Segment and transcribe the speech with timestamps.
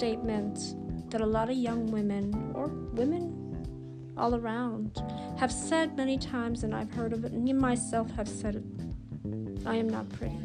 [0.00, 5.02] statement that a lot of young women or women all around
[5.38, 8.64] have said many times, and I've heard of it, and you myself have said it
[9.66, 10.38] I am not pretty.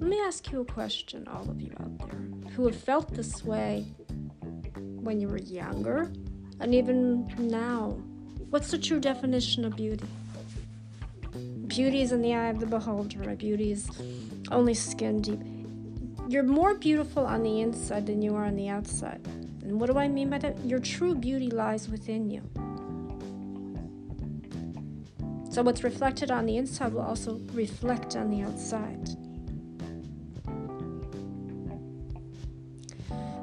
[0.00, 3.44] Let me ask you a question, all of you out there who have felt this
[3.44, 3.86] way
[4.74, 6.10] when you were younger
[6.58, 7.90] and even now.
[8.50, 10.08] What's the true definition of beauty?
[11.68, 13.36] Beauty is in the eye of the beholder.
[13.36, 13.88] Beauty is
[14.50, 15.53] only skin deep.
[16.26, 19.20] You're more beautiful on the inside than you are on the outside.
[19.62, 20.64] And what do I mean by that?
[20.64, 22.40] Your true beauty lies within you.
[25.50, 29.06] So, what's reflected on the inside will also reflect on the outside.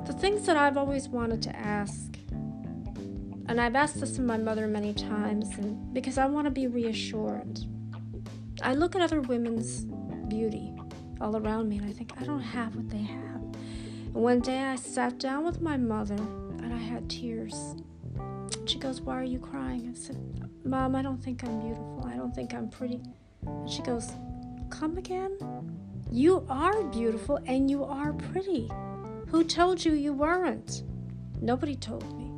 [0.08, 4.68] The things that I've always wanted to ask, and I've asked this of my mother
[4.68, 7.60] many times, and because I want to be reassured.
[8.64, 9.86] I look at other women's
[10.28, 10.74] beauty
[11.22, 13.42] all around me and I think, I don't have what they have.
[14.14, 17.76] And one day I sat down with my mother and I had tears.
[18.66, 19.90] She goes, Why are you crying?
[19.90, 20.18] I said,
[20.66, 22.06] Mom, I don't think I'm beautiful.
[22.12, 23.02] I don't think I'm pretty.
[23.46, 24.12] And she goes,
[24.70, 25.38] Come again?
[26.12, 28.70] You are beautiful and you are pretty.
[29.28, 30.84] Who told you you weren't?
[31.40, 32.32] Nobody told me.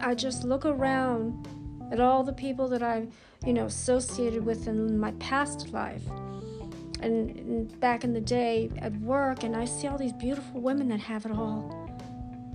[0.00, 1.48] I just look around
[1.90, 3.12] at all the people that I've,
[3.46, 6.02] you know, associated with in my past life
[7.02, 11.00] and, back in the day at work, and I see all these beautiful women that
[11.00, 11.90] have it all.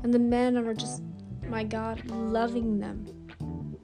[0.03, 1.01] And the men are just,
[1.47, 3.05] my God, loving them.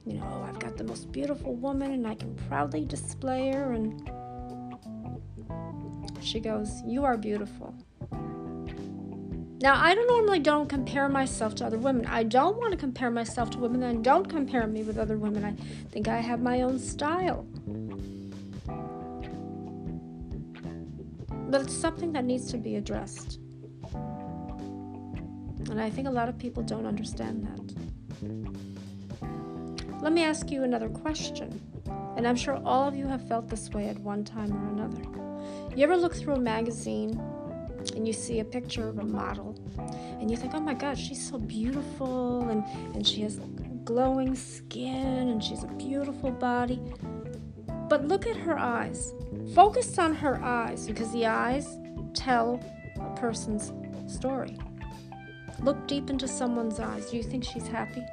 [0.05, 3.73] You know, oh, I've got the most beautiful woman, and I can proudly display her.
[3.73, 4.09] And
[6.21, 7.73] she goes, You are beautiful.
[9.61, 12.05] Now, I don't normally don't compare myself to other women.
[12.05, 15.45] I don't want to compare myself to women, and don't compare me with other women.
[15.45, 15.53] I
[15.89, 17.47] think I have my own style.
[21.53, 23.37] But it's something that needs to be addressed.
[25.69, 27.61] And I think a lot of people don't understand that.
[30.01, 31.61] Let me ask you another question.
[32.17, 35.03] And I'm sure all of you have felt this way at one time or another.
[35.75, 37.21] You ever look through a magazine
[37.95, 39.55] and you see a picture of a model
[40.19, 42.63] and you think, oh my God, she's so beautiful and,
[42.95, 43.39] and she has
[43.83, 46.81] glowing skin and she's a beautiful body.
[47.89, 49.13] But look at her eyes.
[49.53, 51.77] Focus on her eyes because the eyes
[52.13, 52.59] tell
[52.99, 53.71] a person's
[54.07, 54.57] story.
[55.61, 57.09] Look deep into someone's eyes.
[57.09, 58.03] Do you think she's happy?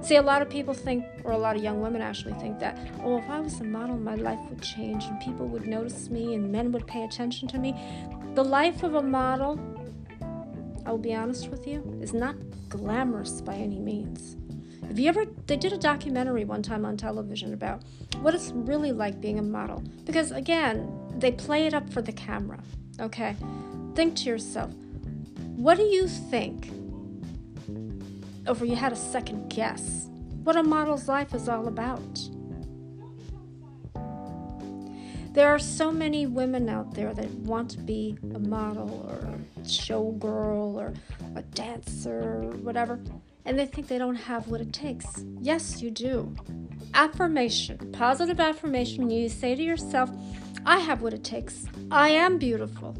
[0.00, 2.78] See, a lot of people think, or a lot of young women actually think that,
[3.04, 6.34] oh, if I was a model, my life would change and people would notice me
[6.34, 7.74] and men would pay attention to me.
[8.34, 9.60] The life of a model,
[10.84, 12.34] I will be honest with you, is not
[12.68, 14.36] glamorous by any means.
[14.88, 17.82] Have you ever, they did a documentary one time on television about
[18.20, 19.82] what it's really like being a model.
[20.04, 22.62] Because again, they play it up for the camera.
[23.00, 23.36] Okay?
[23.94, 24.70] Think to yourself,
[25.56, 26.70] what do you think?
[28.46, 30.08] Over you had a second guess,
[30.44, 32.20] what a model's life is all about.
[35.32, 39.60] There are so many women out there that want to be a model or a
[39.66, 40.94] showgirl or
[41.34, 42.98] a dancer or whatever
[43.46, 45.24] and they think they don't have what it takes.
[45.40, 46.34] Yes, you do.
[46.92, 50.10] Affirmation, positive affirmation, you say to yourself,
[50.66, 51.64] I have what it takes.
[51.90, 52.96] I am beautiful.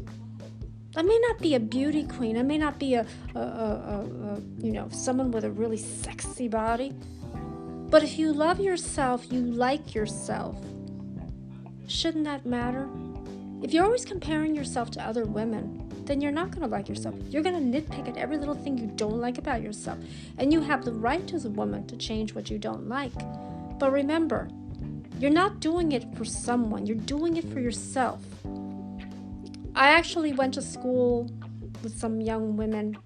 [0.95, 2.37] I may not be a beauty queen.
[2.37, 6.47] I may not be a, a, a, a, you know, someone with a really sexy
[6.47, 6.93] body.
[7.89, 10.57] But if you love yourself, you like yourself.
[11.87, 12.89] Shouldn't that matter?
[13.61, 17.15] If you're always comparing yourself to other women, then you're not to like yourself.
[17.29, 19.99] You're to nitpick at every little thing you don't like about yourself.
[20.37, 23.13] And you have the right as a woman to change what you don't like.
[23.77, 24.49] But remember,
[25.19, 28.21] you're not doing it for someone, you're doing it for yourself.
[29.75, 31.29] I actually went to school
[31.83, 32.97] with some young women.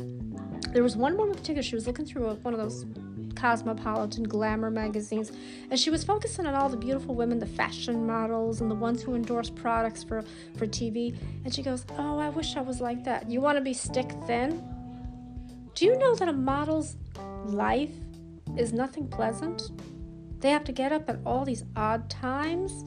[0.71, 2.85] There was one woman in particular, she was looking through one of those
[3.35, 5.31] cosmopolitan glamour magazines,
[5.69, 9.01] and she was focusing on all the beautiful women, the fashion models, and the ones
[9.01, 10.23] who endorse products for,
[10.57, 11.15] for TV.
[11.43, 13.29] And she goes, Oh, I wish I was like that.
[13.29, 14.63] You want to be stick thin?
[15.75, 16.97] Do you know that a model's
[17.45, 17.93] life
[18.57, 19.71] is nothing pleasant?
[20.39, 22.83] They have to get up at all these odd times.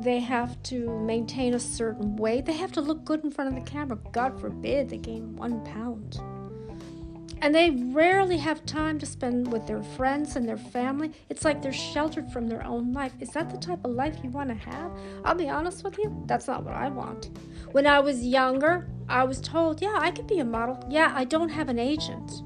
[0.00, 2.46] They have to maintain a certain weight.
[2.46, 3.98] They have to look good in front of the camera.
[4.12, 6.20] God forbid they gain one pound.
[7.40, 11.12] And they rarely have time to spend with their friends and their family.
[11.28, 13.12] It's like they're sheltered from their own life.
[13.20, 14.90] Is that the type of life you want to have?
[15.24, 17.30] I'll be honest with you, that's not what I want.
[17.72, 20.84] When I was younger, I was told, yeah, I could be a model.
[20.90, 22.42] Yeah, I don't have an agent.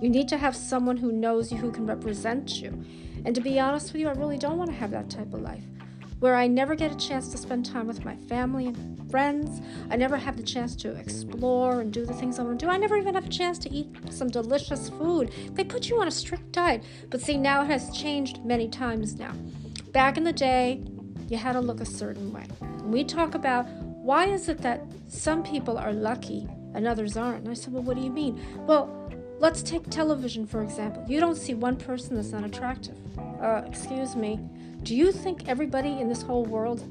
[0.00, 2.84] You need to have someone who knows you, who can represent you.
[3.24, 5.40] And to be honest with you, I really don't want to have that type of
[5.40, 5.64] life.
[6.20, 9.60] Where I never get a chance to spend time with my family and friends.
[9.90, 12.70] I never have the chance to explore and do the things I want to do.
[12.70, 15.32] I never even have a chance to eat some delicious food.
[15.54, 16.84] They put you on a strict diet.
[17.08, 19.32] But see, now it has changed many times now.
[19.92, 20.82] Back in the day,
[21.28, 22.44] you had to look a certain way.
[22.84, 27.44] We talk about why is it that some people are lucky and others aren't?
[27.44, 28.40] And I said, well, what do you mean?
[28.66, 31.04] Well, let's take television, for example.
[31.08, 32.96] You don't see one person that's not attractive.
[33.18, 34.38] Uh, excuse me.
[34.82, 36.82] Do you think everybody in this whole world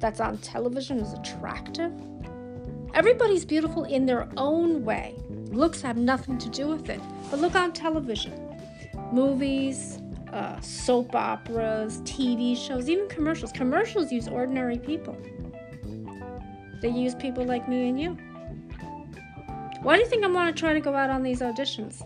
[0.00, 1.92] that's on television is attractive?
[2.94, 5.14] Everybody's beautiful in their own way.
[5.28, 7.00] Looks have nothing to do with it.
[7.30, 8.32] But look on television
[9.12, 10.00] movies,
[10.32, 13.52] uh, soap operas, TV shows, even commercials.
[13.52, 15.16] Commercials use ordinary people,
[16.82, 18.16] they use people like me and you.
[19.82, 22.02] Why do you think I want to try to go out on these auditions?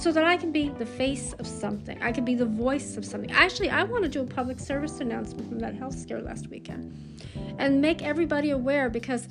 [0.00, 2.02] So that I can be the face of something.
[2.02, 3.30] I can be the voice of something.
[3.32, 7.20] Actually, I want to do a public service announcement from that health scare last weekend
[7.58, 9.28] and make everybody aware because,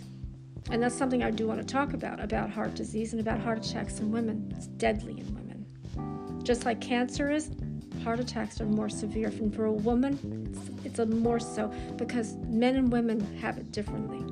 [0.69, 3.65] and that's something I do want to talk about about heart disease and about heart
[3.65, 4.53] attacks in women.
[4.55, 6.43] It's deadly in women.
[6.43, 7.49] Just like cancer is,
[8.03, 9.29] heart attacks are more severe.
[9.29, 13.71] And for a woman, it's, it's a more so because men and women have it
[13.71, 14.23] differently.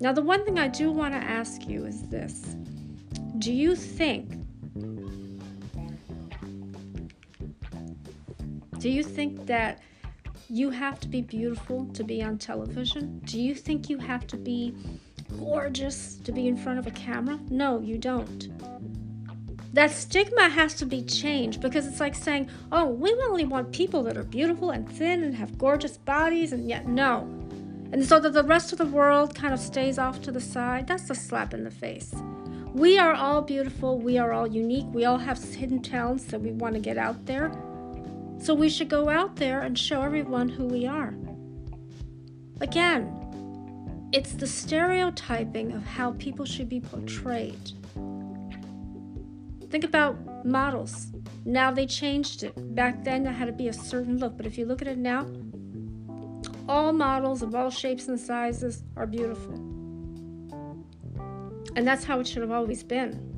[0.00, 2.56] Now, the one thing I do want to ask you is this
[3.38, 4.45] Do you think,
[8.78, 9.80] do you think that
[10.48, 13.20] you have to be beautiful to be on television?
[13.24, 14.74] Do you think you have to be
[15.38, 17.38] gorgeous to be in front of a camera?
[17.50, 18.48] No, you don't.
[19.72, 24.02] That stigma has to be changed because it's like saying, oh, we only want people
[24.04, 27.28] that are beautiful and thin and have gorgeous bodies, and yet, no.
[27.92, 30.86] And so that the rest of the world kind of stays off to the side,
[30.86, 32.14] that's a slap in the face.
[32.72, 36.52] We are all beautiful, we are all unique, we all have hidden talents that we
[36.52, 37.52] want to get out there.
[38.38, 41.14] So we should go out there and show everyone who we are.
[42.60, 47.72] Again, it's the stereotyping of how people should be portrayed.
[49.70, 51.08] Think about models.
[51.44, 52.74] Now they changed it.
[52.74, 54.98] Back then, there had to be a certain look, but if you look at it
[54.98, 55.26] now,
[56.68, 59.54] all models of all shapes and sizes are beautiful.
[61.74, 63.35] And that's how it should have always been.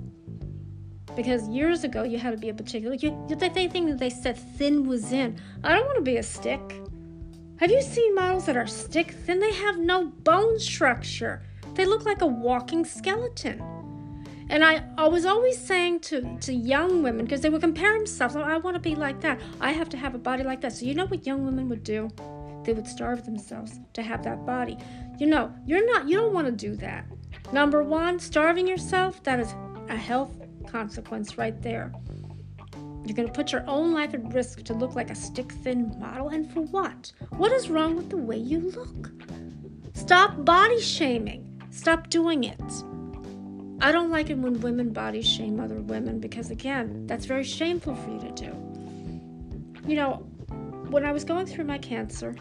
[1.19, 2.95] Because years ago, you had to be a particular.
[2.95, 5.37] You, you, they think that they said thin was in.
[5.65, 6.61] I don't want to be a stick.
[7.57, 9.41] Have you seen models that are stick thin?
[9.41, 11.43] They have no bone structure.
[11.75, 13.61] They look like a walking skeleton.
[14.49, 18.37] And I, I was always saying to, to young women, because they would compare themselves,
[18.37, 19.41] oh, I want to be like that.
[19.61, 20.73] I have to have a body like that.
[20.73, 22.11] So, you know what young women would do?
[22.65, 24.77] they would starve themselves to have that body.
[25.19, 27.07] You know, you're not, you don't want to do that.
[27.51, 29.55] Number one, starving yourself, that is
[29.89, 30.37] a health
[30.71, 31.93] consequence right there.
[33.05, 35.95] You're going to put your own life at risk to look like a stick thin
[35.99, 37.13] model, and for what?
[37.31, 39.11] What is wrong with the way you look?
[39.95, 41.63] Stop body shaming.
[41.71, 42.61] Stop doing it.
[43.81, 47.95] I don't like it when women body shame other women because, again, that's very shameful
[47.95, 49.89] for you to do.
[49.89, 50.15] You know,
[50.91, 52.35] when I was going through my cancer,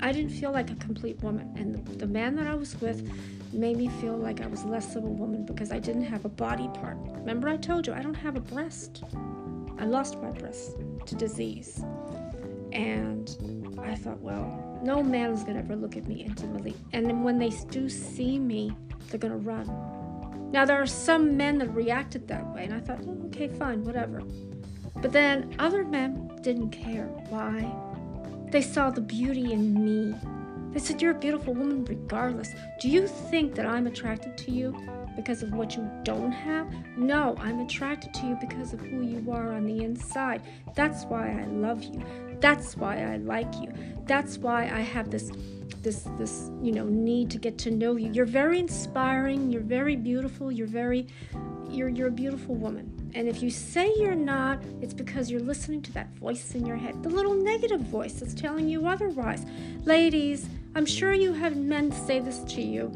[0.00, 1.54] I didn't feel like a complete woman.
[1.56, 3.08] And the, the, man that I was with
[3.52, 6.28] made me feel like I was less of a woman because I didn't have a
[6.28, 6.96] body part.
[6.98, 9.04] Remember, I told you I don't have a breast.
[9.78, 11.84] I lost my breast to disease.
[12.72, 16.74] And I thought, well, no man is going to ever look at me intimately.
[16.92, 18.74] And then when they do see me,
[19.08, 20.50] they're going to run.
[20.52, 22.64] Now, there are some men that reacted that way.
[22.64, 24.22] And I thought, oh, okay, fine, whatever.
[25.00, 27.06] But then other men didn't care.
[27.28, 27.70] Why?
[28.50, 30.14] They saw the beauty in me.
[30.72, 32.50] They said, You're a beautiful woman regardless.
[32.80, 34.76] Do you think that I'm attracted to you
[35.16, 36.72] because of what you don't have?
[36.96, 40.42] No, I'm attracted to you because of who you are on the inside.
[40.74, 42.02] That's why I love you.
[42.40, 43.72] That's why I like you.
[44.06, 45.30] That's why I have this
[45.82, 48.10] this this you know need to get to know you.
[48.12, 51.06] You're very inspiring, you're very beautiful, you're very
[51.70, 52.91] you're you're a beautiful woman.
[53.14, 56.76] And if you say you're not, it's because you're listening to that voice in your
[56.76, 59.44] head, the little negative voice that's telling you otherwise.
[59.84, 62.90] Ladies, I'm sure you have men say this to you.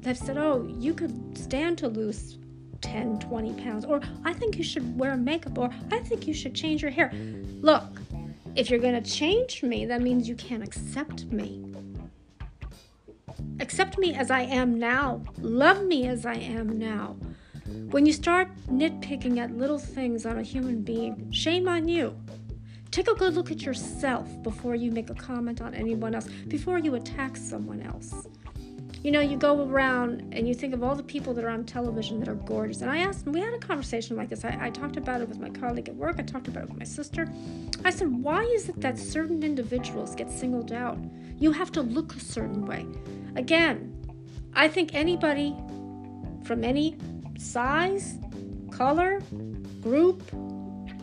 [0.00, 2.38] They've said, oh, you could stand to lose
[2.80, 6.54] 10, 20 pounds, or I think you should wear makeup, or I think you should
[6.54, 7.12] change your hair.
[7.60, 7.84] Look,
[8.56, 11.62] if you're going to change me, that means you can't accept me.
[13.60, 15.22] Accept me as I am now.
[15.38, 17.16] Love me as I am now.
[17.90, 22.16] When you start nitpicking at little things on a human being, shame on you.
[22.90, 26.78] Take a good look at yourself before you make a comment on anyone else, before
[26.78, 28.26] you attack someone else.
[29.02, 31.64] You know, you go around and you think of all the people that are on
[31.64, 32.82] television that are gorgeous.
[32.82, 34.44] And I asked, and we had a conversation like this.
[34.44, 36.78] I, I talked about it with my colleague at work, I talked about it with
[36.78, 37.26] my sister.
[37.84, 40.98] I said, why is it that certain individuals get singled out?
[41.38, 42.86] You have to look a certain way.
[43.36, 43.96] Again,
[44.52, 45.56] I think anybody
[46.44, 46.98] from any
[47.40, 48.18] size,
[48.70, 49.20] color,
[49.80, 50.30] group,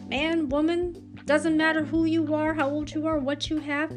[0.08, 3.92] man, woman, doesn't matter who you are, how old you are, what you have,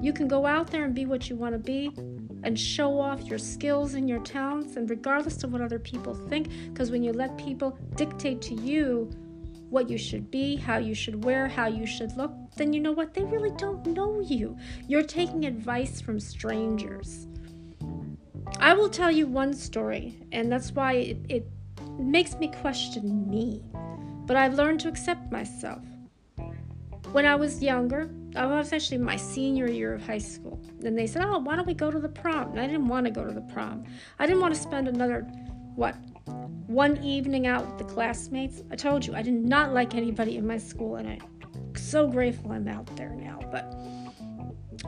[0.00, 1.90] you can go out there and be what you want to be
[2.42, 6.48] and show off your skills and your talents, and regardless of what other people think,
[6.72, 9.10] because when you let people dictate to you
[9.68, 12.92] what you should be, how you should wear, how you should look, then you know
[12.92, 13.14] what?
[13.14, 14.56] They really don't know you.
[14.88, 17.26] You're taking advice from strangers.
[18.58, 21.46] I will tell you one story, and that's why it, it
[22.02, 23.62] makes me question me.
[24.26, 25.82] But I've learned to accept myself.
[27.12, 30.60] When I was younger, I was actually my senior year of high school.
[30.84, 32.50] And they said, Oh, why don't we go to the prom?
[32.52, 33.84] And I didn't want to go to the prom.
[34.18, 35.22] I didn't want to spend another,
[35.74, 35.96] what,
[36.68, 38.62] one evening out with the classmates.
[38.70, 42.52] I told you, I did not like anybody in my school, and I'm so grateful
[42.52, 43.40] I'm out there now.
[43.50, 43.74] But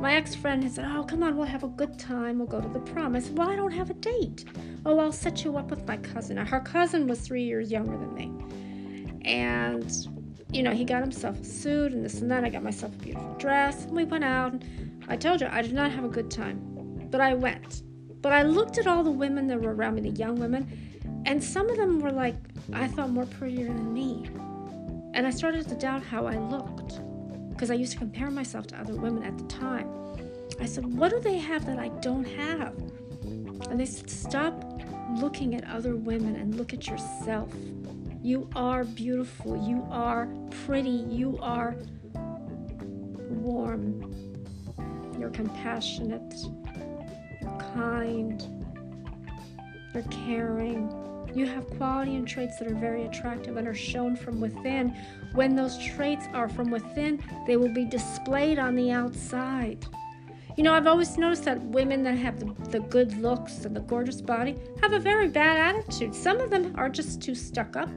[0.00, 2.38] my ex friend said, Oh, come on, we'll have a good time.
[2.38, 3.14] We'll go to the prom.
[3.14, 4.44] I said, Well, I don't have a date.
[4.84, 6.36] Oh, I'll set you up with my cousin.
[6.36, 8.32] Her cousin was three years younger than me.
[9.22, 9.90] And
[10.52, 12.44] you know, he got himself a suit and this and that.
[12.44, 13.84] I got myself a beautiful dress.
[13.84, 14.62] And we went out.
[15.08, 17.08] I told you, I did not have a good time.
[17.10, 17.82] But I went.
[18.20, 21.42] But I looked at all the women that were around me, the young women, and
[21.42, 22.36] some of them were like,
[22.72, 24.28] I thought more prettier than me.
[25.14, 27.00] And I started to doubt how I looked.
[27.62, 29.88] Because I used to compare myself to other women at the time.
[30.58, 32.76] I said, What do they have that I don't have?
[33.70, 34.82] And they said, Stop
[35.20, 37.54] looking at other women and look at yourself.
[38.20, 39.56] You are beautiful.
[39.64, 40.26] You are
[40.66, 40.90] pretty.
[40.90, 41.76] You are
[43.30, 44.12] warm.
[45.16, 46.34] You're compassionate.
[47.42, 48.42] You're kind.
[49.94, 50.88] You're caring.
[51.34, 54.94] You have quality and traits that are very attractive and are shown from within.
[55.32, 59.86] When those traits are from within, they will be displayed on the outside.
[60.56, 63.80] You know, I've always noticed that women that have the, the, good looks and the
[63.80, 66.14] gorgeous body have a very bad attitude.
[66.14, 67.88] Some of them are just too stuck up.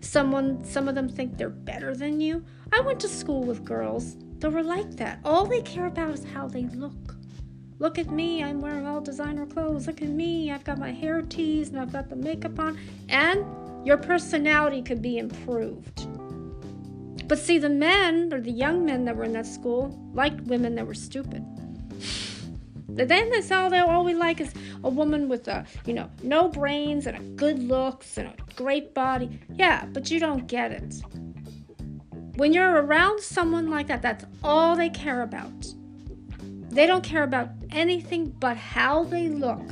[0.00, 2.44] Someone, some of them think they're better than you.
[2.72, 5.18] I went to school with girls that were like that.
[5.24, 7.16] All they care about is how they look.
[7.84, 9.86] Look at me, I'm wearing all designer clothes.
[9.86, 12.78] Look at me, I've got my hair teased and I've got the makeup on.
[13.10, 13.44] And
[13.86, 16.08] your personality could be improved.
[17.28, 20.74] But see, the men or the young men that were in that school liked women
[20.76, 21.44] that were stupid.
[22.88, 26.48] Then that's all they all we like is a woman with a you know no
[26.48, 29.28] brains and a good looks and a great body.
[29.56, 31.02] Yeah, but you don't get it.
[32.36, 35.66] When you're around someone like that, that's all they care about.
[36.74, 39.62] They don't care about anything but how they look.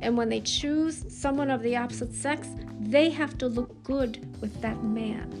[0.00, 2.48] And when they choose someone of the opposite sex,
[2.80, 5.38] they have to look good with that man.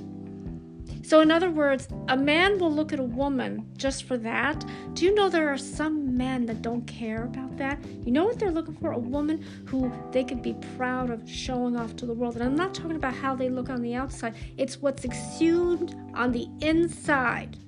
[1.02, 4.64] So, in other words, a man will look at a woman just for that.
[4.94, 7.84] Do you know there are some men that don't care about that?
[8.04, 8.92] You know what they're looking for?
[8.92, 12.36] A woman who they could be proud of showing off to the world.
[12.36, 16.30] And I'm not talking about how they look on the outside, it's what's exuded on
[16.30, 17.58] the inside.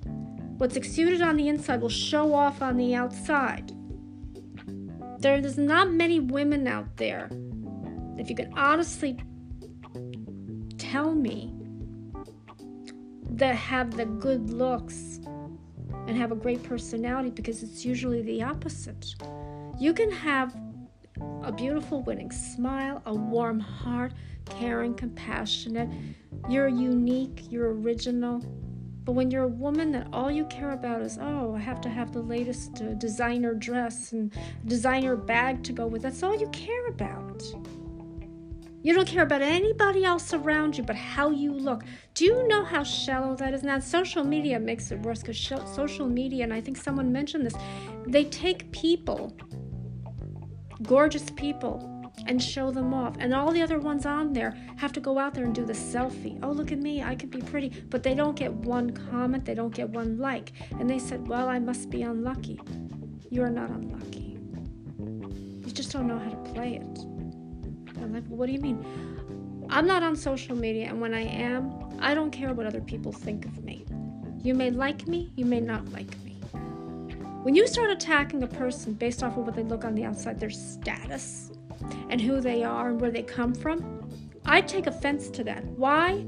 [0.57, 3.71] What's exuded on the inside will show off on the outside.
[5.19, 7.29] There's not many women out there,
[8.17, 9.17] if you can honestly
[10.77, 11.53] tell me
[13.31, 15.19] that have the good looks
[16.07, 19.15] and have a great personality because it's usually the opposite.
[19.77, 20.55] You can have
[21.43, 24.13] a beautiful winning smile, a warm heart,
[24.45, 25.89] caring, compassionate.
[26.49, 28.41] You're unique, you're original.
[29.05, 31.89] But when you're a woman that all you care about is, oh, I have to
[31.89, 34.33] have the latest uh, designer dress and
[34.65, 37.43] designer bag to go with, that's all you care about.
[38.81, 41.83] You don't care about anybody else around you but how you look.
[42.15, 43.63] Do you know how shallow that is?
[43.63, 47.45] Now, social media makes it worse because sh- social media, and I think someone mentioned
[47.45, 47.55] this,
[48.07, 49.35] they take people,
[50.83, 51.94] gorgeous people,
[52.25, 53.15] and show them off.
[53.19, 55.73] And all the other ones on there have to go out there and do the
[55.73, 56.39] selfie.
[56.43, 57.69] Oh, look at me, I could be pretty.
[57.89, 60.51] But they don't get one comment, they don't get one like.
[60.79, 62.59] And they said, Well, I must be unlucky.
[63.29, 64.37] You're not unlucky.
[64.99, 66.99] You just don't know how to play it.
[68.01, 69.65] I'm like, well, what do you mean?
[69.69, 73.11] I'm not on social media, and when I am, I don't care what other people
[73.11, 73.85] think of me.
[74.43, 76.33] You may like me, you may not like me.
[77.41, 80.39] When you start attacking a person based off of what they look on the outside,
[80.39, 81.51] their status,
[82.09, 84.09] and who they are and where they come from,
[84.45, 85.63] I take offense to that.
[85.65, 86.25] Why?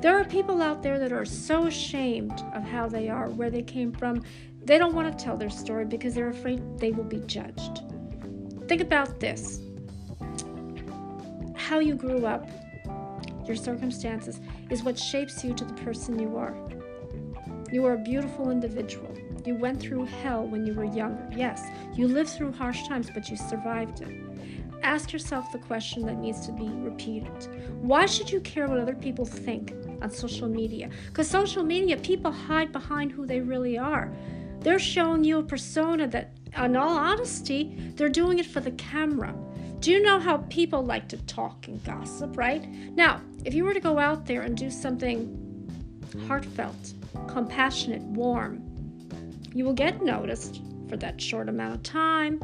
[0.00, 3.62] There are people out there that are so ashamed of how they are, where they
[3.62, 4.22] came from.
[4.64, 7.82] They don't want to tell their story because they're afraid they will be judged.
[8.68, 9.60] Think about this
[11.54, 12.48] how you grew up,
[13.46, 16.54] your circumstances, is what shapes you to the person you are.
[17.70, 19.16] You are a beautiful individual.
[19.46, 21.26] You went through hell when you were younger.
[21.34, 24.31] Yes, you lived through harsh times, but you survived it.
[24.82, 27.30] Ask yourself the question that needs to be repeated
[27.80, 30.90] Why should you care what other people think on social media?
[31.06, 34.12] Because social media, people hide behind who they really are.
[34.60, 39.34] They're showing you a persona that, in all honesty, they're doing it for the camera.
[39.80, 42.68] Do you know how people like to talk and gossip, right?
[42.94, 45.38] Now, if you were to go out there and do something
[46.28, 46.94] heartfelt,
[47.26, 48.62] compassionate, warm,
[49.54, 52.40] you will get noticed for that short amount of time,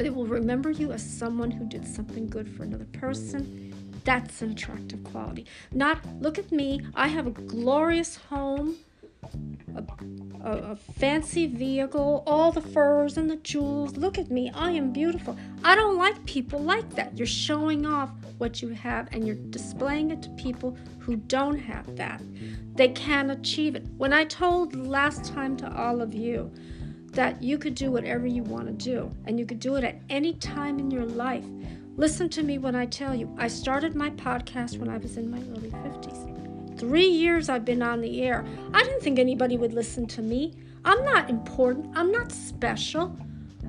[0.00, 3.70] but it will remember you as someone who did something good for another person.
[4.02, 5.44] That's an attractive quality.
[5.72, 8.78] Not, look at me, I have a glorious home
[9.76, 9.84] a,
[10.42, 13.98] a, a, fancy vehicle, all the furs and the jewels.
[13.98, 15.36] Look at me, I am beautiful.
[15.62, 17.18] I don't like people like that.
[17.18, 21.94] You're showing off what you have and you're displaying it to people who don't have
[21.96, 22.22] that.
[22.74, 23.84] They can't achieve it.
[23.98, 26.50] When I told last time to all of you
[27.12, 30.00] that you could do whatever you want to do and you could do it at
[30.08, 31.44] any time in your life,
[31.96, 33.34] listen to me when I tell you.
[33.38, 36.30] I started my podcast when I was in my early 50s
[36.80, 40.54] three years I've been on the air, I didn't think anybody would listen to me.
[40.82, 43.14] I'm not important, I'm not special.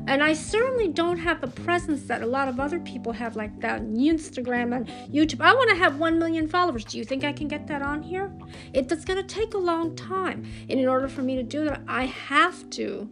[0.08, 3.60] And I certainly don't have the presence that a lot of other people have, like
[3.60, 5.42] that on Instagram and YouTube.
[5.42, 6.86] I want to have 1 million followers.
[6.86, 8.32] Do you think I can get that on here?
[8.74, 10.46] It's going to take a long time.
[10.70, 13.10] And in order for me to do that, I have to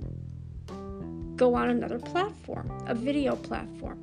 [1.40, 3.98] go on another platform, a video platform.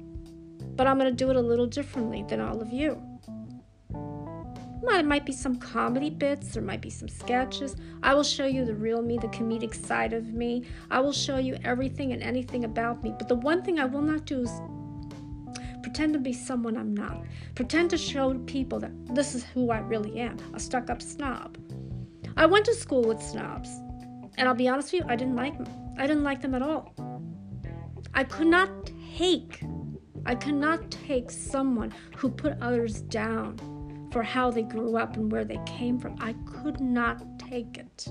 [0.74, 3.00] But I'm going to do it a little differently than all of you.
[4.82, 7.76] There might be some comedy bits, there might be some sketches.
[8.02, 10.64] I will show you the real me, the comedic side of me.
[10.90, 13.12] I will show you everything and anything about me.
[13.18, 14.50] But the one thing I will not do is
[15.82, 17.22] pretend to be someone I'm not.
[17.54, 21.58] Pretend to show people that this is who I really am a stuck up snob.
[22.38, 23.68] I went to school with snobs,
[24.38, 25.68] and I'll be honest with you, I didn't like them.
[25.98, 26.94] I didn't like them at all.
[28.16, 28.70] I could not
[29.18, 29.60] take,
[30.24, 35.30] I could not take someone who put others down for how they grew up and
[35.30, 36.16] where they came from.
[36.18, 38.06] I could not take it.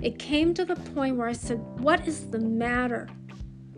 [0.00, 3.08] It came to the point where I said, What is the matter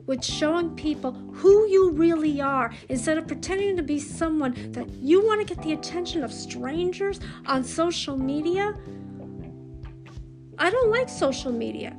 [0.04, 5.24] with showing people who you really are instead of pretending to be someone that you
[5.24, 8.74] want to get the attention of strangers on social media?
[10.58, 11.96] I don't like social media.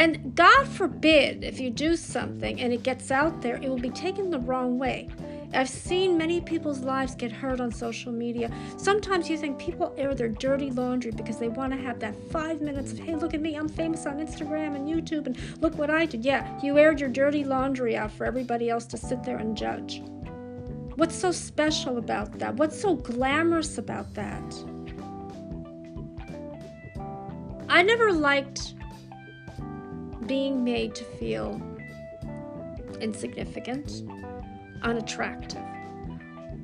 [0.00, 3.90] And God forbid if you do something and it gets out there, it will be
[3.90, 5.10] taken the wrong way.
[5.52, 8.50] I've seen many people's lives get hurt on social media.
[8.78, 12.62] Sometimes you think people air their dirty laundry because they want to have that five
[12.62, 15.90] minutes of, hey, look at me, I'm famous on Instagram and YouTube, and look what
[15.90, 16.24] I did.
[16.24, 20.00] Yeah, you aired your dirty laundry out for everybody else to sit there and judge.
[20.94, 22.54] What's so special about that?
[22.54, 24.64] What's so glamorous about that?
[27.68, 28.76] I never liked
[30.30, 31.60] being made to feel
[33.00, 34.04] insignificant
[34.82, 35.60] unattractive.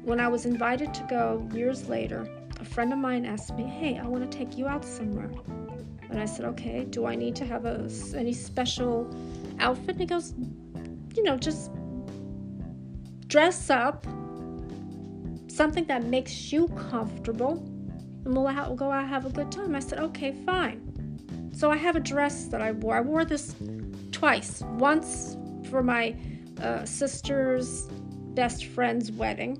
[0.05, 2.29] When I was invited to go years later,
[2.61, 5.33] a friend of mine asked me, Hey, I want to take you out somewhere.
[6.11, 9.13] And I said, Okay, do I need to have a, any special
[9.59, 9.97] outfit?
[9.97, 10.33] And he goes,
[11.17, 11.73] You know, just
[13.27, 14.07] dress up,
[15.49, 17.55] something that makes you comfortable,
[18.25, 19.75] and we'll, ha- we'll go out and have a good time.
[19.75, 20.96] I said, Okay, fine.
[21.57, 22.97] So I have a dress that I wore.
[22.97, 23.57] I wore this
[24.13, 24.61] twice.
[24.75, 25.39] Once
[25.71, 26.15] for my
[26.61, 27.89] uh, sister's
[28.35, 29.59] best friend's wedding.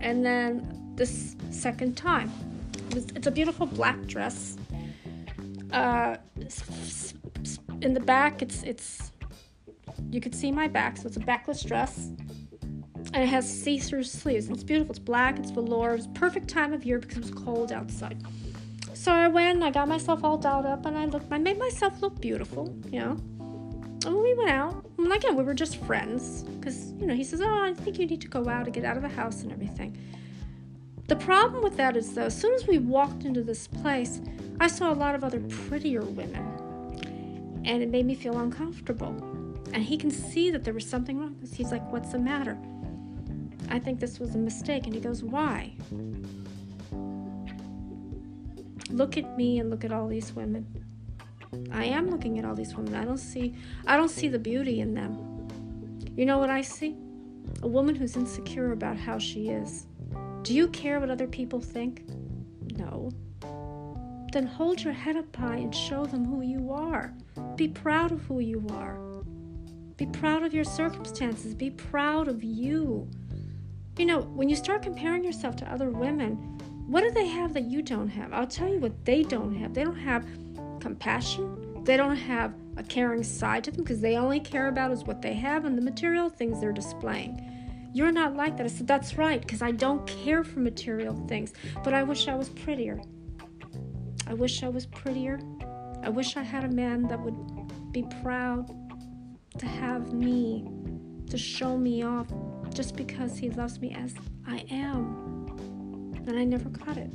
[0.00, 2.32] And then this second time,
[2.96, 4.56] it's a beautiful black dress.
[5.70, 6.16] Uh,
[7.82, 9.12] in the back, it's it's
[10.10, 12.10] you could see my back, so it's a backless dress,
[13.12, 14.48] and it has see-through sleeves.
[14.48, 14.92] It's beautiful.
[14.92, 15.38] It's black.
[15.38, 15.94] It's velour.
[15.94, 18.16] It's perfect time of year because it was cold outside.
[19.02, 19.64] So I went.
[19.64, 21.32] I got myself all dolled up, and I looked.
[21.32, 22.72] I made myself look beautiful.
[22.88, 23.16] You know.
[24.06, 27.40] And we went out, and again, we were just friends because, you know, he says,
[27.40, 29.50] Oh, I think you need to go out and get out of the house and
[29.50, 29.98] everything.
[31.08, 34.20] The problem with that is, though, as soon as we walked into this place,
[34.60, 39.16] I saw a lot of other prettier women, and it made me feel uncomfortable.
[39.72, 42.56] And he can see that there was something wrong he's like, What's the matter?
[43.68, 44.84] I think this was a mistake.
[44.84, 45.72] And he goes, Why?
[48.92, 50.66] Look at me and look at all these women.
[51.70, 52.94] I am looking at all these women.
[52.94, 53.54] I don't see
[53.86, 55.48] I don't see the beauty in them.
[56.16, 56.96] You know what I see?
[57.62, 59.86] A woman who's insecure about how she is.
[60.42, 62.04] Do you care what other people think?
[62.76, 63.10] No.
[64.32, 67.14] Then hold your head up high and show them who you are.
[67.56, 68.98] Be proud of who you are.
[69.96, 71.54] Be proud of your circumstances.
[71.54, 73.08] Be proud of you.
[73.98, 76.58] You know, when you start comparing yourself to other women,
[76.92, 78.34] what do they have that you don't have?
[78.34, 79.72] I'll tell you what they don't have.
[79.72, 80.26] They don't have
[80.78, 81.82] compassion.
[81.84, 85.22] They don't have a caring side to them because they only care about is what
[85.22, 87.88] they have and the material things they're displaying.
[87.94, 88.64] You're not like that.
[88.64, 92.34] I said, That's right, because I don't care for material things, but I wish I
[92.34, 93.00] was prettier.
[94.26, 95.40] I wish I was prettier.
[96.02, 98.70] I wish I had a man that would be proud
[99.56, 100.68] to have me,
[101.30, 102.26] to show me off
[102.74, 104.14] just because he loves me as
[104.46, 105.41] I am.
[106.26, 107.10] And I never got it.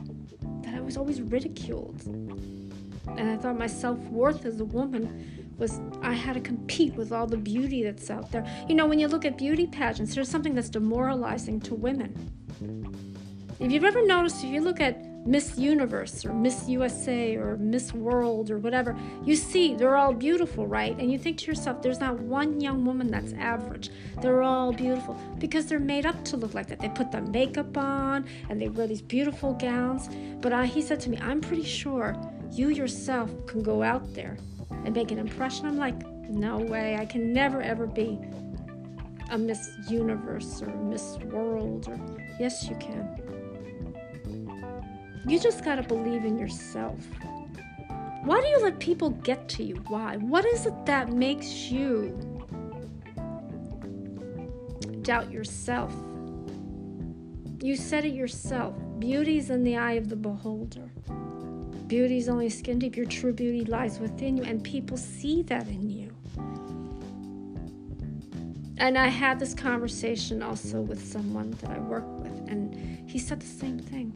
[0.63, 2.05] That I was always ridiculed.
[2.05, 7.11] And I thought my self worth as a woman was I had to compete with
[7.11, 8.45] all the beauty that's out there.
[8.67, 12.13] You know, when you look at beauty pageants, there's something that's demoralizing to women.
[13.59, 17.93] If you've ever noticed, if you look at Miss Universe or Miss USA or Miss
[17.93, 20.97] World or whatever, you see they're all beautiful, right?
[20.97, 23.89] And you think to yourself, there's not one young woman that's average.
[24.21, 26.79] They're all beautiful because they're made up to look like that.
[26.79, 30.07] They put the makeup on and they wear these beautiful gowns.
[30.39, 32.15] But I, he said to me, I'm pretty sure
[32.53, 34.37] you yourself can go out there
[34.85, 35.65] and make an impression.
[35.65, 36.95] I'm like, no way.
[36.95, 38.17] I can never ever be
[39.29, 41.99] a Miss Universe or Miss World or
[42.39, 43.26] yes, you can.
[45.25, 46.99] You just got to believe in yourself.
[48.23, 49.75] Why do you let people get to you?
[49.87, 50.17] Why?
[50.17, 52.09] What is it that makes you
[55.01, 55.93] doubt yourself?
[57.61, 58.75] You said it yourself.
[58.99, 60.91] Beauty's in the eye of the beholder.
[61.87, 62.97] Beauty's only skin deep.
[62.97, 66.13] Your true beauty lies within you, and people see that in you.
[68.77, 73.39] And I had this conversation also with someone that I work with, and he said
[73.39, 74.13] the same thing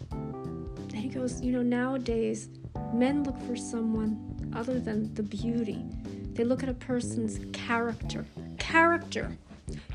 [1.13, 2.49] goes, You know, nowadays,
[2.93, 5.85] men look for someone other than the beauty.
[6.33, 8.25] They look at a person's character.
[8.57, 9.37] Character.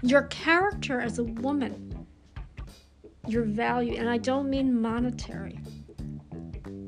[0.02, 2.07] Your character as a woman.
[3.26, 3.96] Your value.
[3.96, 5.59] And I don't mean monetary.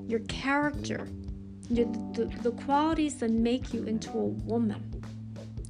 [0.06, 1.08] Your character.
[1.70, 5.02] Your, the, the qualities that make you into a woman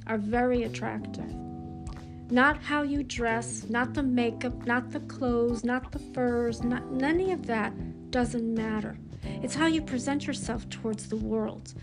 [0.06, 1.34] are very attractive.
[2.30, 7.32] Not how you dress, not the makeup, not the clothes, not the furs, not any
[7.32, 7.72] of that
[8.10, 8.98] doesn't matter.
[9.42, 11.74] It's how you present yourself towards the world,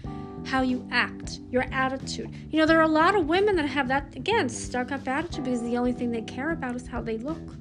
[0.45, 2.33] how you act, your attitude.
[2.49, 5.43] You know, there are a lot of women that have that, again, stuck up attitude
[5.43, 7.55] because the only thing they care about is how they look.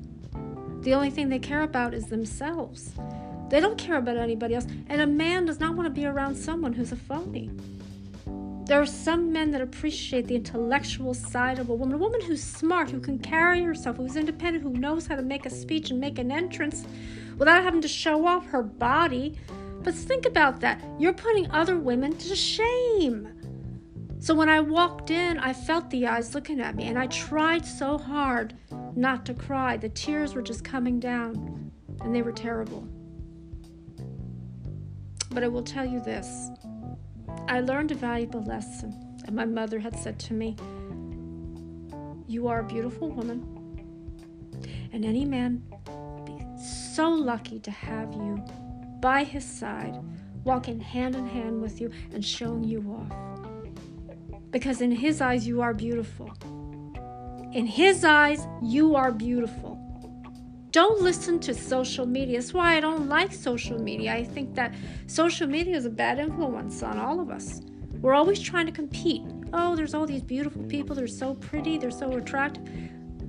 [0.82, 2.92] The only thing they care about is themselves.
[3.48, 4.66] They don't care about anybody else.
[4.88, 7.50] And a man does not want to be around someone who's a phony.
[8.66, 12.42] There are some men that appreciate the intellectual side of a woman, a woman who's
[12.42, 16.00] smart, who can carry herself, who's independent, who knows how to make a speech and
[16.00, 16.86] make an entrance
[17.36, 19.38] without having to show off her body.
[19.82, 20.82] But think about that.
[20.98, 23.28] You're putting other women to shame.
[24.18, 27.66] So when I walked in, I felt the eyes looking at me, and I tried
[27.66, 28.56] so hard
[28.96, 29.76] not to cry.
[29.76, 31.70] The tears were just coming down,
[32.00, 32.88] and they were terrible.
[35.30, 36.50] But I will tell you this
[37.48, 40.56] I learned a valuable lesson, and my mother had said to me,
[42.26, 43.42] You are a beautiful woman,
[44.92, 45.62] and any man
[46.94, 48.40] so lucky to have you
[49.00, 49.98] by his side,
[50.44, 53.16] walking hand in hand with you and showing you off.
[54.52, 56.32] Because in his eyes, you are beautiful.
[57.52, 59.76] In his eyes, you are beautiful.
[60.70, 62.38] Don't listen to social media.
[62.38, 64.14] That's why I don't like social media.
[64.14, 64.72] I think that
[65.08, 67.60] social media is a bad influence on all of us.
[68.00, 69.22] We're always trying to compete.
[69.52, 70.94] Oh, there's all these beautiful people.
[70.94, 71.76] They're so pretty.
[71.76, 72.68] They're so attractive.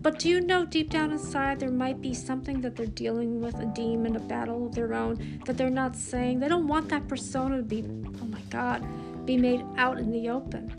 [0.05, 3.55] But do you know deep down inside there might be something that they're dealing with,
[3.55, 6.39] a demon, a battle of their own, that they're not saying?
[6.39, 7.83] They don't want that persona to be,
[8.21, 8.85] oh my God,
[9.25, 10.71] be made out in the open.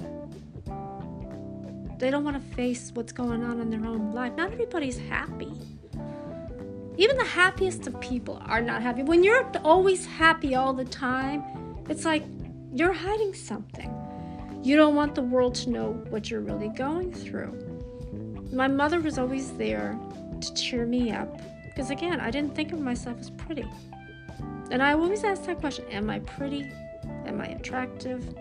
[1.99, 4.33] They don't want to face what's going on in their own life.
[4.37, 5.51] Not everybody's happy.
[6.97, 9.03] Even the happiest of people are not happy.
[9.03, 11.43] When you're always happy all the time,
[11.89, 12.23] it's like
[12.73, 13.93] you're hiding something.
[14.63, 17.66] You don't want the world to know what you're really going through.
[18.53, 19.99] My mother was always there
[20.41, 23.65] to cheer me up because, again, I didn't think of myself as pretty.
[24.71, 26.73] And I always ask that question Am I pretty?
[27.27, 28.35] Am I attractive?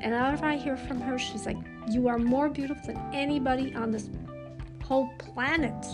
[0.00, 3.90] And after I hear from her, she's like, You are more beautiful than anybody on
[3.90, 4.08] this
[4.82, 5.86] whole planet.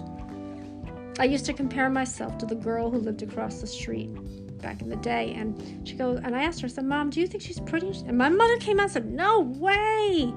[1.19, 4.11] I used to compare myself to the girl who lived across the street
[4.61, 5.35] back in the day.
[5.35, 7.91] And she goes, and I asked her, I said, Mom, do you think she's pretty?
[8.07, 10.33] And my mother came out and said, No way.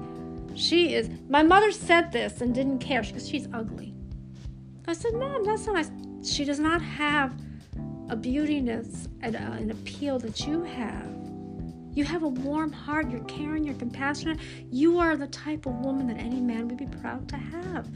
[0.54, 1.08] She is.
[1.28, 3.02] My mother said this and didn't care.
[3.02, 3.94] Goes, She's ugly.
[4.86, 5.90] I said, Mom, that's not nice.
[6.22, 7.32] She does not have
[8.08, 11.06] a beautiness and uh, an appeal that you have.
[11.92, 14.38] You have a warm heart, you're caring, you're compassionate.
[14.70, 17.88] You are the type of woman that any man would be proud to have.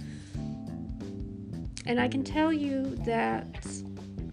[1.87, 3.67] And I can tell you that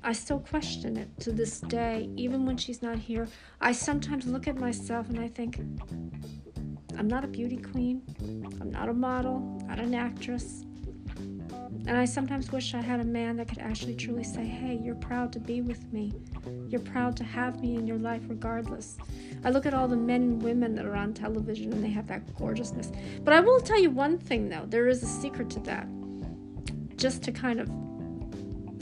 [0.04, 3.28] I still question it to this day, even when she's not here.
[3.60, 5.60] I sometimes look at myself and I think,
[6.98, 8.02] I'm not a beauty queen,
[8.60, 10.64] I'm not a model, not an actress.
[11.88, 14.96] And I sometimes wish I had a man that could actually truly say, Hey, you're
[14.96, 16.14] proud to be with me.
[16.70, 18.98] You're proud to have me in your life regardless.
[19.44, 22.08] I look at all the men and women that are on television and they have
[22.08, 22.92] that gorgeousness.
[23.24, 25.88] But I will tell you one thing though there is a secret to that.
[26.98, 27.70] Just to kind of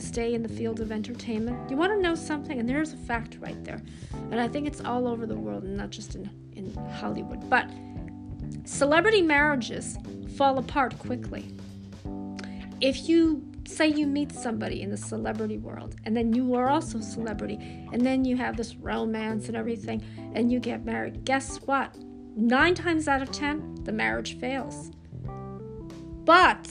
[0.02, 1.70] stay in the field of entertainment.
[1.70, 2.58] You want to know something?
[2.58, 3.82] And there's a fact right there.
[4.30, 7.48] And I think it's all over the world and not just in, in Hollywood.
[7.48, 7.70] But
[8.70, 9.98] celebrity marriages
[10.36, 11.52] fall apart quickly.
[12.80, 16.98] If you say you meet somebody in the celebrity world and then you are also
[16.98, 17.58] a celebrity
[17.92, 20.02] and then you have this romance and everything
[20.34, 21.96] and you get married, guess what?
[22.36, 24.92] Nine times out of ten, the marriage fails.
[26.24, 26.70] But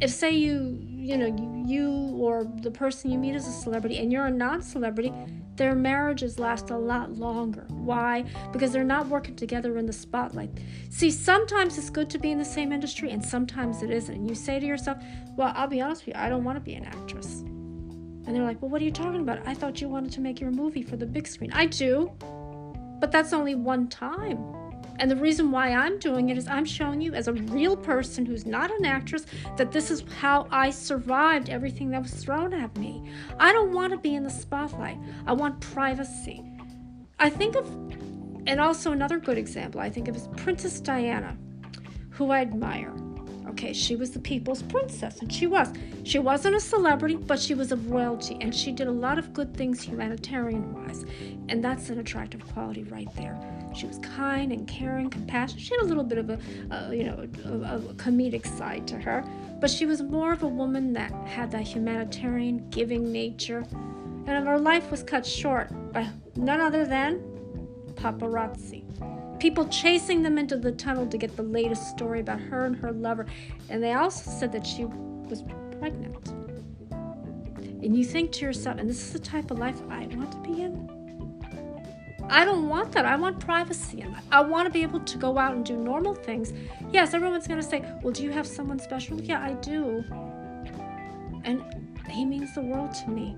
[0.00, 3.98] if, say, you you know you, you or the person you meet is a celebrity
[3.98, 5.12] and you're a non-celebrity
[5.56, 7.66] their marriages last a lot longer.
[7.68, 8.24] Why?
[8.52, 10.50] Because they're not working together in the spotlight.
[10.90, 14.14] See sometimes it's good to be in the same industry and sometimes it isn't.
[14.14, 14.98] And you say to yourself
[15.36, 17.40] well i'll be honest with you i don't want to be an actress.
[17.40, 19.46] And they're like well what are you talking about?
[19.46, 21.52] I thought you wanted to make your movie for the big screen.
[21.52, 22.12] I do
[22.98, 24.38] but that's only one time
[24.98, 28.26] and the reason why I'm doing it is I'm showing you, as a real person
[28.26, 32.76] who's not an actress, that this is how I survived everything that was thrown at
[32.76, 33.10] me.
[33.38, 36.42] I don't want to be in the spotlight, I want privacy.
[37.18, 37.66] I think of,
[38.46, 41.36] and also another good example, I think of is Princess Diana,
[42.10, 42.94] who I admire.
[43.48, 45.72] Okay, she was the people's princess, and she was.
[46.02, 49.32] She wasn't a celebrity, but she was of royalty, and she did a lot of
[49.32, 51.04] good things humanitarian wise.
[51.48, 53.38] And that's an attractive quality right there.
[53.74, 55.62] She was kind and caring, compassionate.
[55.62, 56.38] She had a little bit of a,
[56.94, 59.24] you know, a, a comedic side to her,
[59.60, 63.64] but she was more of a woman that had that humanitarian, giving nature.
[64.26, 67.20] And her life was cut short by none other than
[67.94, 68.85] paparazzi.
[69.38, 72.92] People chasing them into the tunnel to get the latest story about her and her
[72.92, 73.26] lover.
[73.68, 75.42] And they also said that she was
[75.78, 76.28] pregnant.
[76.90, 80.38] And you think to yourself, and this is the type of life I want to
[80.38, 80.96] be in?
[82.28, 83.04] I don't want that.
[83.04, 84.04] I want privacy.
[84.32, 86.52] I want to be able to go out and do normal things.
[86.90, 89.20] Yes, everyone's going to say, Well, do you have someone special?
[89.20, 90.04] Yeah, I do.
[91.44, 91.62] And
[92.10, 93.36] he means the world to me.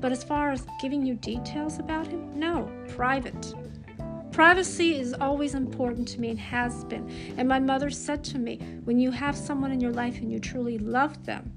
[0.00, 3.54] But as far as giving you details about him, no, private.
[4.34, 7.08] Privacy is always important to me and has been.
[7.38, 10.40] And my mother said to me, When you have someone in your life and you
[10.40, 11.52] truly love them,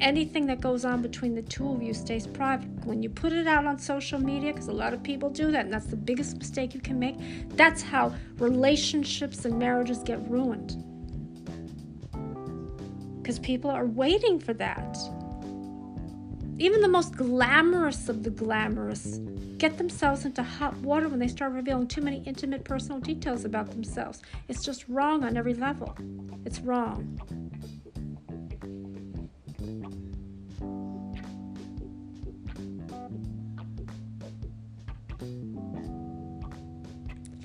[0.00, 2.66] anything that goes on between the two of you stays private.
[2.84, 5.66] When you put it out on social media, because a lot of people do that,
[5.66, 7.14] and that's the biggest mistake you can make,
[7.50, 10.82] that's how relationships and marriages get ruined.
[13.22, 14.98] Because people are waiting for that.
[16.58, 19.20] Even the most glamorous of the glamorous
[19.58, 23.70] get themselves into hot water when they start revealing too many intimate personal details about
[23.70, 24.22] themselves.
[24.46, 25.96] It's just wrong on every level.
[26.44, 27.20] It's wrong.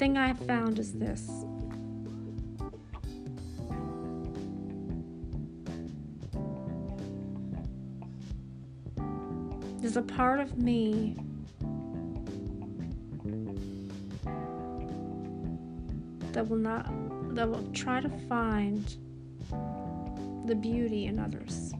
[0.04, 1.30] thing I've found is this.
[9.80, 11.16] There's a part of me
[16.34, 16.86] that will not
[17.36, 18.98] that will try to find
[20.46, 21.74] the beauty in others.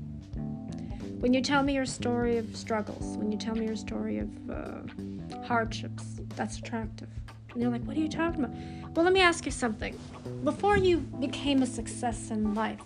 [1.20, 4.30] When you tell me your story of struggles, when you tell me your story of
[4.50, 7.10] uh, hardships, that's attractive.
[7.54, 8.56] And they're like, What are you talking about?
[8.96, 9.98] Well, let me ask you something.
[10.44, 12.82] Before you became a success in life,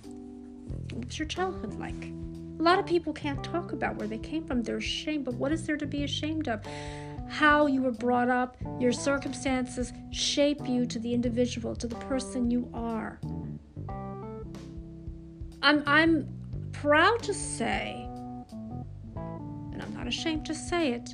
[0.91, 2.11] what was your childhood like?
[2.59, 4.63] A lot of people can't talk about where they came from.
[4.63, 6.61] They're ashamed, but what is there to be ashamed of?
[7.29, 12.49] How you were brought up, your circumstances shape you to the individual, to the person
[12.49, 13.19] you are.
[15.61, 16.27] I'm, I'm
[16.71, 18.07] proud to say,
[19.15, 21.13] and I'm not ashamed to say it,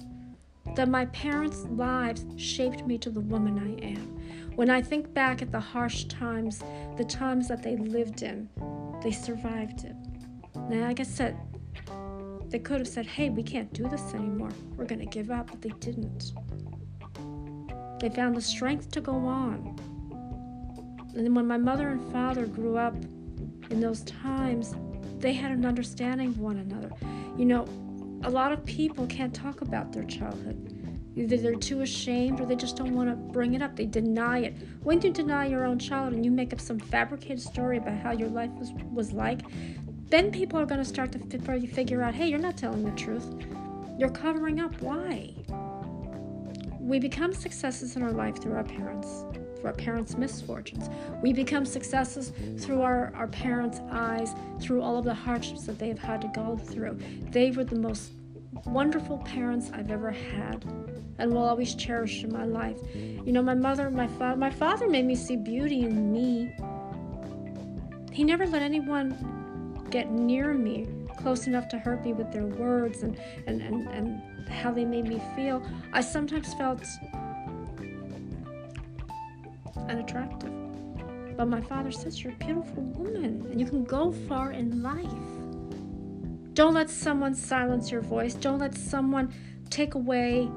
[0.76, 4.20] that my parents' lives shaped me to the woman I am.
[4.56, 6.62] When I think back at the harsh times,
[6.98, 8.50] the times that they lived in,
[9.02, 9.96] they survived it.
[10.70, 11.38] Now, like I said,
[12.54, 14.52] they could have said, hey, we can't do this anymore.
[14.78, 16.34] We're going to give up, but they didn't.
[18.00, 19.76] They found the strength to go on.
[21.16, 22.94] And then when my mother and father grew up
[23.72, 24.76] in those times,
[25.18, 26.92] they had an understanding of one another.
[27.40, 27.66] You know,
[28.24, 30.84] a lot of people can't talk about their childhood.
[31.16, 33.76] Either they're too ashamed or they just don't want to bring it up.
[33.76, 34.58] They deny it.
[34.84, 38.12] When you deny your own child and you make up some fabricated story about how
[38.12, 39.42] your life was, was like,
[40.14, 42.92] then people are going to start to probably figure out hey, you're not telling the
[42.92, 43.34] truth.
[43.98, 44.80] You're covering up.
[44.80, 45.34] Why?
[46.80, 50.90] We become successes in our life through our parents, through our parents' misfortunes.
[51.24, 55.98] We become successes through our, our parents' eyes, through all of the hardships that they've
[55.98, 57.00] had to go through.
[57.32, 58.12] They were the most
[58.66, 60.64] wonderful parents I've ever had
[61.18, 62.78] and will always cherish in my life.
[62.94, 66.54] You know, my mother, my father, my father made me see beauty in me.
[68.12, 69.43] He never let anyone
[69.94, 74.50] get near me close enough to hurt me with their words and, and, and, and
[74.50, 75.64] how they made me feel.
[75.94, 76.84] I sometimes felt
[79.88, 80.52] unattractive.
[81.38, 85.06] But my father says, You're a beautiful woman and you can go far in life.
[86.54, 88.34] Don't let someone silence your voice.
[88.34, 89.32] Don't let someone
[89.70, 90.50] take away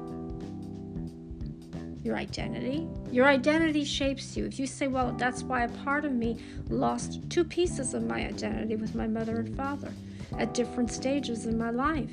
[2.01, 2.87] your identity.
[3.11, 4.45] Your identity shapes you.
[4.45, 6.37] If you say, well, that's why a part of me
[6.69, 9.91] lost two pieces of my identity with my mother and father
[10.37, 12.11] at different stages in my life.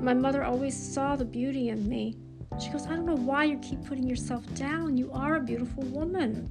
[0.00, 2.16] My mother always saw the beauty in me.
[2.58, 4.96] She goes, I don't know why you keep putting yourself down.
[4.96, 6.50] You are a beautiful woman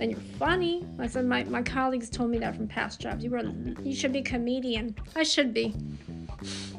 [0.00, 0.86] and you're funny.
[0.98, 3.24] I said my, my colleagues told me that from past jobs.
[3.24, 3.42] You were
[3.82, 4.94] you should be a comedian.
[5.16, 5.74] I should be.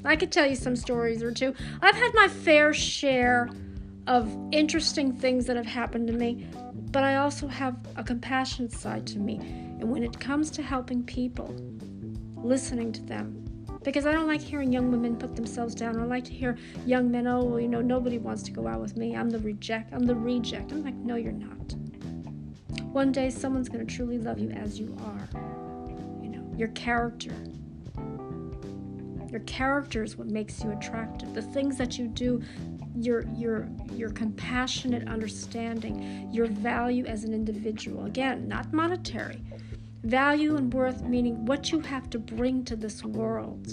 [0.06, 1.54] I could tell you some stories or two.
[1.82, 3.49] I've had my fair share
[4.10, 6.48] of interesting things that have happened to me,
[6.91, 9.36] but I also have a compassionate side to me.
[9.38, 11.56] And when it comes to helping people,
[12.36, 13.45] listening to them,
[13.84, 15.98] because I don't like hearing young women put themselves down.
[16.00, 18.82] I like to hear young men, oh, well, you know, nobody wants to go out
[18.82, 19.15] with me.
[19.15, 19.93] I'm the reject.
[19.93, 20.72] I'm the reject.
[20.72, 21.74] I'm like, no, you're not.
[22.91, 25.30] One day, someone's going to truly love you as you are.
[26.24, 27.32] You know, your character.
[29.30, 31.36] Your character is what makes you attractive.
[31.36, 32.41] The things that you do,
[33.04, 38.06] your your your compassionate understanding, your value as an individual.
[38.06, 39.42] Again, not monetary.
[40.04, 43.68] Value and worth meaning what you have to bring to this world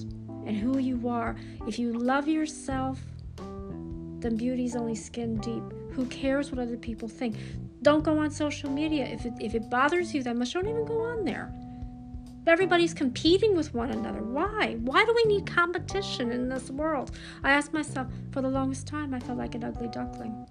[0.47, 1.37] and who you are.
[1.67, 3.01] If you love yourself,
[3.37, 5.63] then beauty's only skin deep.
[5.93, 7.37] Who cares what other people think?
[7.83, 9.05] Don't go on social media.
[9.05, 11.53] If it, if it bothers you that much, don't even go on there.
[12.47, 14.23] Everybody's competing with one another.
[14.23, 14.77] Why?
[14.81, 17.11] Why do we need competition in this world?
[17.43, 20.47] I asked myself for the longest time, I felt like an ugly duckling.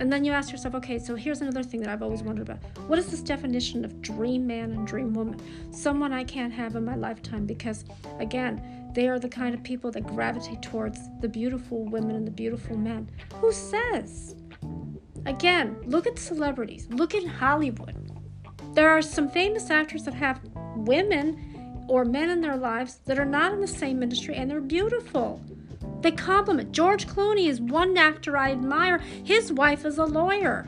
[0.00, 2.58] And then you ask yourself, okay, so here's another thing that I've always wondered about.
[2.88, 5.40] What is this definition of dream man and dream woman?
[5.72, 7.84] Someone I can't have in my lifetime because,
[8.18, 12.32] again, they are the kind of people that gravitate towards the beautiful women and the
[12.32, 13.08] beautiful men.
[13.34, 14.34] Who says?
[15.26, 17.94] Again, look at celebrities, look at Hollywood.
[18.74, 20.40] There are some famous actors that have
[20.76, 24.60] women or men in their lives that are not in the same industry and they're
[24.60, 25.40] beautiful.
[26.00, 26.72] They compliment.
[26.72, 28.98] George Clooney is one actor I admire.
[29.24, 30.66] His wife is a lawyer.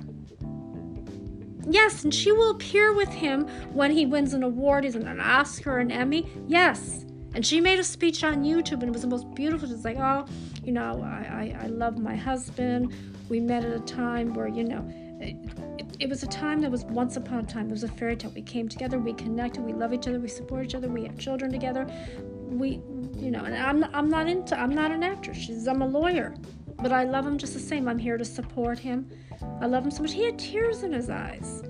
[1.68, 5.78] Yes, and she will appear with him when he wins an award, he's an Oscar,
[5.78, 6.28] an Emmy.
[6.46, 7.04] Yes.
[7.34, 9.68] And she made a speech on YouTube and it was the most beautiful.
[9.68, 10.26] She's like, oh,
[10.64, 12.94] you know, I, I, I love my husband.
[13.28, 14.88] We met at a time where, you know,
[15.78, 17.68] it, it, was a time that was once upon a time.
[17.68, 18.30] It was a fairy tale.
[18.34, 21.18] We came together, we connected, we love each other, we support each other, we have
[21.18, 21.86] children together.
[22.48, 22.80] We,
[23.14, 25.36] you know, and I'm, I'm not into, I'm not an actress.
[25.36, 26.34] She's, I'm a lawyer,
[26.82, 27.88] but I love him just the same.
[27.88, 29.10] I'm here to support him.
[29.60, 30.12] I love him so much.
[30.12, 31.62] He had tears in his eyes.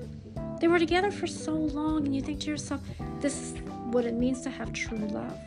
[0.60, 2.80] They were together for so long, and you think to yourself,
[3.20, 3.58] this is
[3.90, 5.38] what it means to have true love.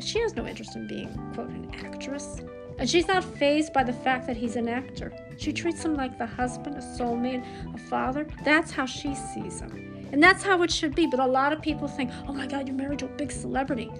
[0.00, 2.40] She has no interest in being, quote, an actress.
[2.78, 5.12] And she's not fazed by the fact that he's an actor.
[5.36, 8.26] She treats him like the husband, a soulmate, a father.
[8.44, 10.08] That's how she sees him.
[10.12, 11.06] And that's how it should be.
[11.06, 13.90] But a lot of people think, oh my God, you're married to a big celebrity.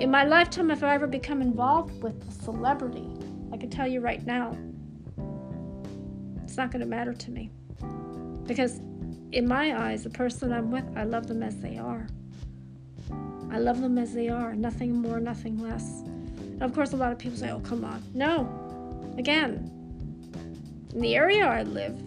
[0.00, 3.08] In my lifetime, if I ever become involved with a celebrity,
[3.52, 4.56] I can tell you right now,
[6.42, 7.50] it's not going to matter to me.
[8.46, 8.80] Because
[9.32, 12.08] in my eyes, the person I'm with, I love them as they are.
[13.52, 16.02] I love them as they are, nothing more, nothing less.
[16.60, 18.02] Of course, a lot of people say, oh, come on.
[18.14, 19.14] No.
[19.18, 19.70] Again,
[20.94, 21.98] in the area I live,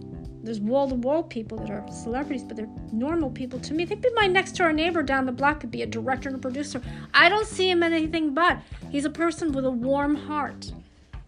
[0.44, 3.86] there's wall to wall people that are celebrities, but they're normal people to me.
[3.86, 6.42] They'd be my next door neighbor down the block, could be a director and a
[6.42, 6.82] producer.
[7.14, 8.60] I don't see him anything but.
[8.90, 10.72] He's a person with a warm heart.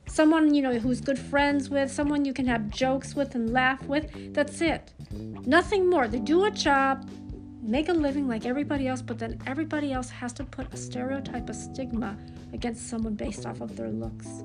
[0.07, 3.81] Someone, you know, who's good friends with, someone you can have jokes with and laugh
[3.85, 4.33] with.
[4.33, 4.91] That's it.
[5.11, 6.07] Nothing more.
[6.07, 7.09] They do a job,
[7.65, 11.49] make a living like everybody else, but then everybody else has to put a stereotype,
[11.49, 12.15] a stigma
[12.53, 14.43] against someone based off of their looks.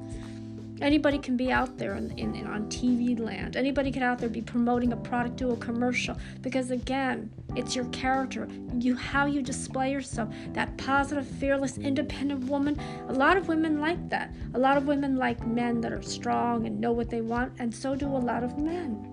[0.81, 3.55] Anybody can be out there in, in, in, on TV land.
[3.55, 6.17] Anybody can out there be promoting a product, do a commercial.
[6.41, 8.49] Because again, it's your character,
[8.79, 10.33] you how you display yourself.
[10.55, 12.81] That positive, fearless, independent woman.
[13.09, 14.33] A lot of women like that.
[14.55, 17.75] A lot of women like men that are strong and know what they want, and
[17.75, 19.10] so do a lot of men.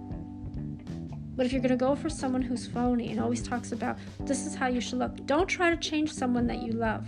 [1.37, 4.47] But if you're going to go for someone who's phony and always talks about this
[4.47, 7.05] is how you should look, don't try to change someone that you love.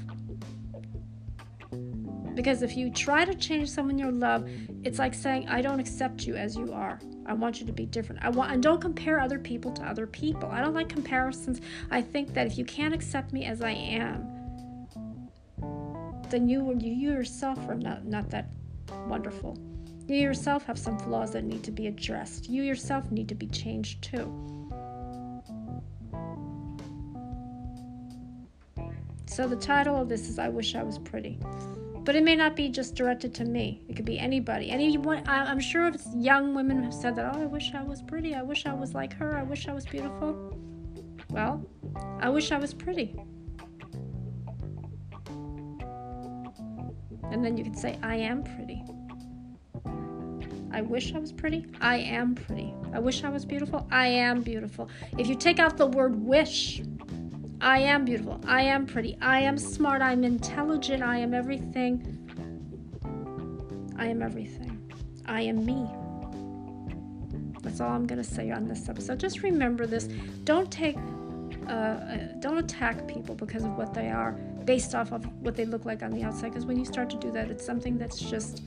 [2.36, 4.48] Because if you try to change someone you love,
[4.84, 7.00] it's like saying, I don't accept you as you are.
[7.26, 8.24] I want you to be different.
[8.24, 10.50] I want and don't compare other people to other people.
[10.50, 11.60] I don't like comparisons.
[11.92, 14.26] I think that if you can't accept me as I am,
[16.30, 18.50] then you you yourself are not, not that
[19.08, 19.58] wonderful.
[20.10, 22.50] You yourself have some flaws that need to be addressed.
[22.50, 24.26] You yourself need to be changed too.
[29.28, 31.38] So the title of this is I Wish I Was Pretty.
[32.00, 33.84] But it may not be just directed to me.
[33.88, 34.72] It could be anybody.
[34.72, 35.22] Anyone.
[35.28, 38.34] I'm sure if young women have said that, oh, I wish I was pretty.
[38.34, 39.38] I wish I was like her.
[39.38, 40.58] I wish I was beautiful.
[41.30, 41.64] Well,
[42.20, 43.16] I wish I was pretty.
[47.32, 48.84] And then you can say, I am pretty.
[50.72, 51.66] I wish I was pretty.
[51.82, 52.74] I am pretty.
[52.94, 53.88] I wish I was beautiful.
[53.92, 54.90] I am beautiful.
[55.18, 56.82] If you take out the word wish,
[57.62, 58.40] I am beautiful.
[58.46, 59.18] I am pretty.
[59.22, 60.02] I am smart.
[60.02, 61.04] I'm intelligent.
[61.04, 62.16] I am everything.
[63.98, 64.80] I am everything.
[65.26, 65.88] I am me.
[67.62, 69.20] That's all I'm going to say on this episode.
[69.20, 70.08] Just remember this.
[70.46, 70.98] Don't take,
[71.68, 74.32] uh, uh, don't attack people because of what they are
[74.64, 76.50] based off of what they look like on the outside.
[76.50, 78.64] Because when you start to do that, it's something that's just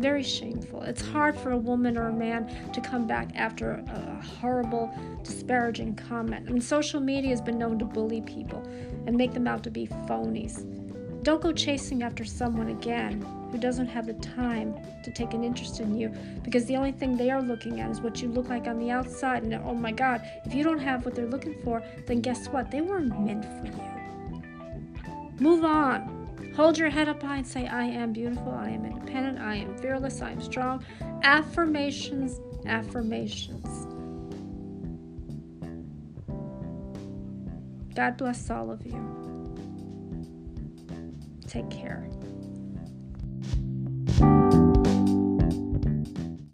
[0.00, 0.82] very shameful.
[0.82, 4.92] It's hard for a woman or a man to come back after a horrible,
[5.22, 6.48] disparaging comment.
[6.48, 8.62] And social media has been known to bully people
[9.06, 10.64] and make them out to be phonies.
[11.22, 13.20] Don't go chasing after someone again
[13.50, 16.10] who doesn't have the time to take an interest in you
[16.42, 18.90] because the only thing they are looking at is what you look like on the
[18.90, 19.42] outside.
[19.42, 22.70] And oh my God, if you don't have what they're looking for, then guess what?
[22.70, 24.42] They weren't meant for you.
[25.40, 26.17] Move on.
[26.58, 29.78] Hold your head up high and say, I am beautiful, I am independent, I am
[29.78, 30.84] fearless, I am strong.
[31.22, 33.86] Affirmations, affirmations.
[37.94, 38.98] God bless all of you.
[41.46, 42.10] Take care.